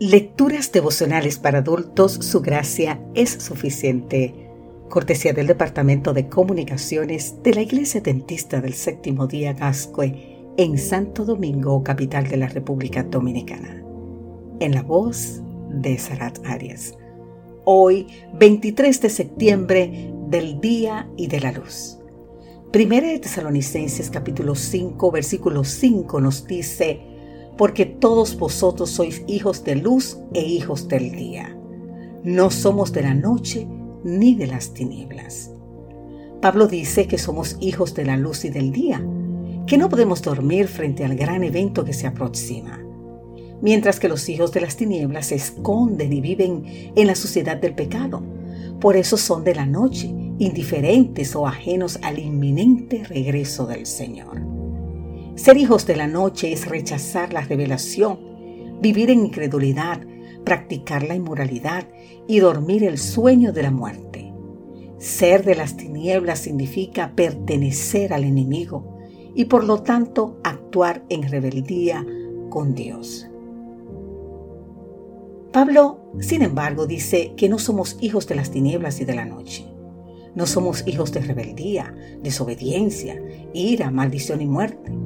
[0.00, 4.50] Lecturas devocionales para adultos, su gracia es suficiente.
[4.88, 11.24] Cortesía del Departamento de Comunicaciones de la Iglesia Dentista del Séptimo Día Gascue en Santo
[11.24, 13.84] Domingo, capital de la República Dominicana.
[14.58, 16.98] En la voz de Sarat Arias.
[17.64, 22.00] Hoy, 23 de septiembre, del Día y de la Luz.
[22.72, 27.13] Primera de Tesalonicenses capítulo 5, versículo 5 nos dice,
[27.56, 31.56] porque todos vosotros sois hijos de luz e hijos del día.
[32.22, 33.66] No somos de la noche
[34.02, 35.50] ni de las tinieblas.
[36.40, 39.04] Pablo dice que somos hijos de la luz y del día,
[39.66, 42.84] que no podemos dormir frente al gran evento que se aproxima,
[43.62, 47.74] mientras que los hijos de las tinieblas se esconden y viven en la suciedad del
[47.74, 48.22] pecado.
[48.80, 50.08] Por eso son de la noche,
[50.38, 54.53] indiferentes o ajenos al inminente regreso del Señor.
[55.36, 60.00] Ser hijos de la noche es rechazar la revelación, vivir en incredulidad,
[60.44, 61.88] practicar la inmoralidad
[62.28, 64.32] y dormir el sueño de la muerte.
[64.98, 68.96] Ser de las tinieblas significa pertenecer al enemigo
[69.34, 72.06] y por lo tanto actuar en rebeldía
[72.48, 73.26] con Dios.
[75.52, 79.66] Pablo, sin embargo, dice que no somos hijos de las tinieblas y de la noche.
[80.34, 83.20] No somos hijos de rebeldía, desobediencia,
[83.52, 85.03] ira, maldición y muerte.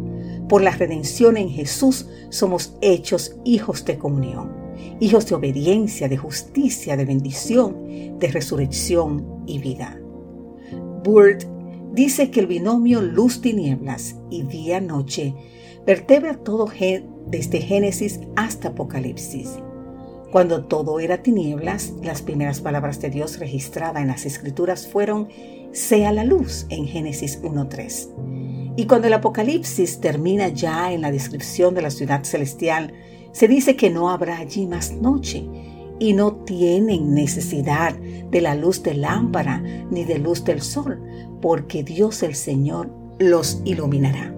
[0.48, 4.50] Por la redención en Jesús somos hechos hijos de comunión,
[4.98, 10.00] hijos de obediencia, de justicia, de bendición, de resurrección y vida.
[11.04, 11.44] Burt
[11.92, 15.34] dice que el binomio luz-tinieblas y día-noche
[15.86, 16.68] vertebra todo
[17.26, 19.58] desde Génesis hasta Apocalipsis.
[20.32, 25.28] Cuando todo era tinieblas, las primeras palabras de Dios registradas en las escrituras fueron
[25.72, 28.57] sea la luz en Génesis 1.3.
[28.78, 32.92] Y cuando el Apocalipsis termina ya en la descripción de la ciudad celestial,
[33.32, 35.44] se dice que no habrá allí más noche
[35.98, 41.02] y no tienen necesidad de la luz de lámpara ni de luz del sol,
[41.42, 44.32] porque Dios el Señor los iluminará.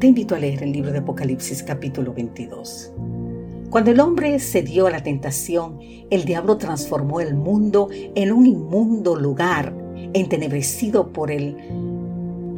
[0.00, 2.92] Te invito a leer el libro de Apocalipsis capítulo 22.
[3.70, 5.78] Cuando el hombre se dio a la tentación,
[6.10, 9.72] el diablo transformó el mundo en un inmundo lugar
[10.14, 11.56] entenebrecido por el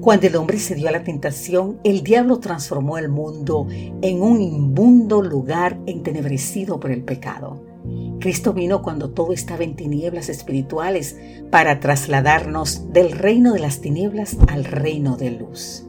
[0.07, 4.41] cuando el hombre se dio a la tentación, el diablo transformó el mundo en un
[4.41, 7.61] inmundo lugar entenebrecido por el pecado.
[8.21, 11.17] Cristo vino cuando todo estaba en tinieblas espirituales
[11.51, 15.85] para trasladarnos del reino de las tinieblas al reino de luz.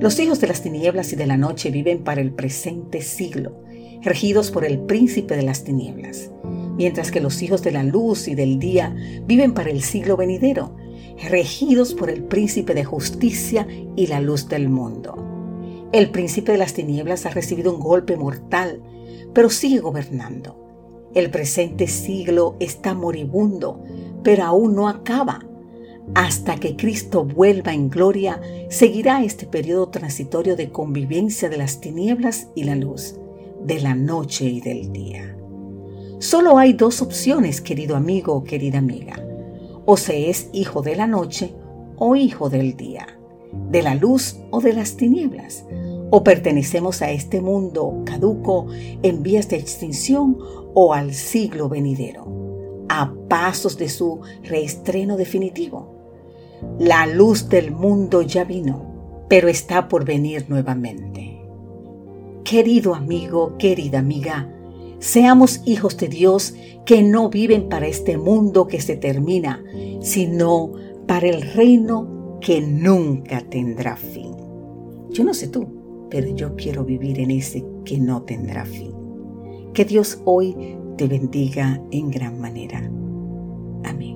[0.00, 3.62] Los hijos de las tinieblas y de la noche viven para el presente siglo,
[4.02, 6.32] regidos por el príncipe de las tinieblas,
[6.76, 10.74] mientras que los hijos de la luz y del día viven para el siglo venidero,
[11.26, 15.24] regidos por el príncipe de justicia y la luz del mundo.
[15.92, 18.82] El príncipe de las tinieblas ha recibido un golpe mortal,
[19.34, 21.08] pero sigue gobernando.
[21.14, 23.82] El presente siglo está moribundo,
[24.22, 25.44] pero aún no acaba.
[26.14, 28.40] Hasta que Cristo vuelva en gloria,
[28.70, 33.16] seguirá este periodo transitorio de convivencia de las tinieblas y la luz,
[33.62, 35.36] de la noche y del día.
[36.18, 39.27] Solo hay dos opciones, querido amigo o querida amiga
[39.90, 41.54] o se es hijo de la noche
[41.96, 43.06] o hijo del día,
[43.70, 45.64] de la luz o de las tinieblas,
[46.10, 48.66] o pertenecemos a este mundo caduco
[49.02, 50.36] en vías de extinción
[50.74, 55.94] o al siglo venidero, a pasos de su reestreno definitivo.
[56.78, 61.40] La luz del mundo ya vino, pero está por venir nuevamente.
[62.44, 64.52] Querido amigo, querida amiga,
[64.98, 66.54] Seamos hijos de Dios
[66.84, 69.62] que no viven para este mundo que se termina,
[70.00, 70.72] sino
[71.06, 74.32] para el reino que nunca tendrá fin.
[75.10, 75.66] Yo no sé tú,
[76.10, 78.92] pero yo quiero vivir en ese que no tendrá fin.
[79.72, 80.56] Que Dios hoy
[80.96, 82.90] te bendiga en gran manera.
[83.84, 84.07] Amén.